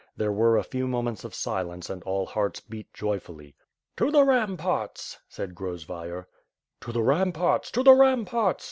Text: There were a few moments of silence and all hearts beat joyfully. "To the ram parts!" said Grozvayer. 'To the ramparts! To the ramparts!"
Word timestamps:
There 0.17 0.31
were 0.31 0.57
a 0.57 0.63
few 0.63 0.87
moments 0.87 1.23
of 1.23 1.35
silence 1.35 1.87
and 1.87 2.01
all 2.05 2.25
hearts 2.25 2.59
beat 2.59 2.91
joyfully. 2.91 3.53
"To 3.97 4.09
the 4.09 4.23
ram 4.23 4.57
parts!" 4.57 5.19
said 5.29 5.53
Grozvayer. 5.53 6.25
'To 6.79 6.91
the 6.91 7.03
ramparts! 7.03 7.69
To 7.69 7.83
the 7.83 7.93
ramparts!" 7.93 8.59